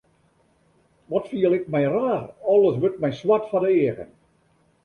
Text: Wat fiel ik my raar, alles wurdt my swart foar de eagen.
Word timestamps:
Wat 1.09 1.25
fiel 1.29 1.53
ik 1.57 1.65
my 1.73 1.83
raar, 1.93 2.25
alles 2.53 2.77
wurdt 2.81 3.01
my 3.03 3.11
swart 3.19 3.45
foar 3.49 3.63
de 3.65 3.71
eagen. 3.83 4.09